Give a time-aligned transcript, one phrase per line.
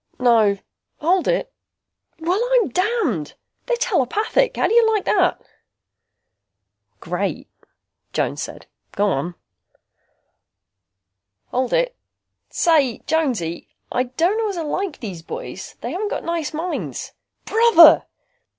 [0.17, 0.57] "No.
[0.97, 1.53] Hold it.
[2.19, 3.35] Well I'm damned!
[3.67, 4.57] They're telepathic!
[4.57, 5.39] How do you like that?"
[6.99, 7.47] "Great,"
[8.11, 8.65] Jones said.
[8.93, 9.35] "Go on."
[11.51, 11.95] "Hold it.
[12.49, 15.75] Say, Jonesy, I don't know as I like these boys.
[15.81, 17.11] They haven't got nice minds.
[17.45, 18.05] Brother!"